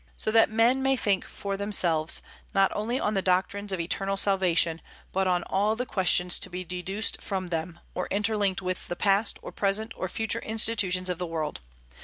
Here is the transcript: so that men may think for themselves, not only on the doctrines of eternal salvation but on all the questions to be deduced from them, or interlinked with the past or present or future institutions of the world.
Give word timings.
so 0.17 0.31
that 0.31 0.49
men 0.49 0.81
may 0.81 0.95
think 0.95 1.23
for 1.23 1.55
themselves, 1.55 2.23
not 2.55 2.71
only 2.75 2.99
on 2.99 3.13
the 3.13 3.21
doctrines 3.21 3.71
of 3.71 3.79
eternal 3.79 4.17
salvation 4.17 4.81
but 5.13 5.27
on 5.27 5.43
all 5.43 5.75
the 5.75 5.85
questions 5.85 6.39
to 6.39 6.49
be 6.49 6.63
deduced 6.63 7.21
from 7.21 7.49
them, 7.49 7.77
or 7.93 8.07
interlinked 8.09 8.63
with 8.63 8.87
the 8.87 8.95
past 8.95 9.37
or 9.43 9.51
present 9.51 9.93
or 9.95 10.07
future 10.07 10.39
institutions 10.39 11.07
of 11.07 11.19
the 11.19 11.27
world. 11.27 11.61